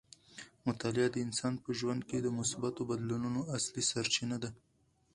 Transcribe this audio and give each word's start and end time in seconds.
مطالعه 0.67 1.07
د 1.11 1.17
انسان 1.25 1.53
په 1.63 1.69
ژوند 1.79 2.01
کې 2.09 2.17
د 2.21 2.27
مثبتو 2.37 2.81
بدلونونو 2.89 3.41
اصلي 3.57 3.83
سرچینه 3.91 4.37
ده. 4.43 4.49